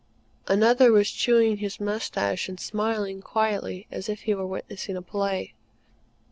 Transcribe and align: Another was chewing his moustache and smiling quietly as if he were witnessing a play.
Another 0.47 0.91
was 0.91 1.11
chewing 1.11 1.57
his 1.57 1.79
moustache 1.79 2.49
and 2.49 2.59
smiling 2.59 3.21
quietly 3.21 3.85
as 3.91 4.09
if 4.09 4.21
he 4.21 4.33
were 4.33 4.47
witnessing 4.47 4.97
a 4.97 5.01
play. 5.03 5.53